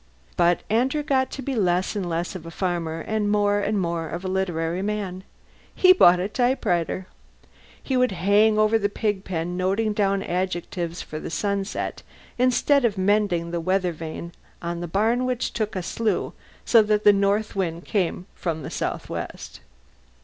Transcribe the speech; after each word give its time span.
But 0.35 0.61
Andrew 0.67 1.03
got 1.03 1.29
to 1.29 1.43
be 1.43 1.53
less 1.53 1.95
and 1.95 2.09
less 2.09 2.33
of 2.33 2.43
a 2.47 2.49
farmer 2.49 3.01
and 3.01 3.29
more 3.29 3.59
and 3.59 3.79
more 3.79 4.09
of 4.09 4.25
a 4.25 4.27
literary 4.27 4.81
man. 4.81 5.23
He 5.75 5.93
bought 5.93 6.19
a 6.19 6.27
typewriter. 6.27 7.05
He 7.83 7.95
would 7.95 8.11
hang 8.13 8.57
over 8.57 8.79
the 8.79 8.89
pigpen 8.89 9.55
noting 9.57 9.93
down 9.93 10.23
adjectives 10.23 11.03
for 11.03 11.19
the 11.19 11.29
sunset 11.29 12.01
instead 12.39 12.83
of 12.83 12.97
mending 12.97 13.51
the 13.51 13.61
weather 13.61 13.91
vane 13.91 14.31
on 14.59 14.79
the 14.79 14.87
barn 14.87 15.23
which 15.27 15.53
took 15.53 15.75
a 15.75 15.83
slew 15.83 16.33
so 16.65 16.81
that 16.81 17.03
the 17.03 17.13
north 17.13 17.55
wind 17.55 17.85
came 17.85 18.25
from 18.33 18.63
the 18.63 18.71
southwest. 18.71 19.59